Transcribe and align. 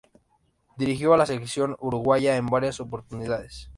Dirigió 0.77 1.13
a 1.13 1.17
la 1.17 1.27
selección 1.27 1.77
uruguaya 1.79 2.35
en 2.35 2.47
varias 2.47 2.79
oportunidades. 2.79 3.69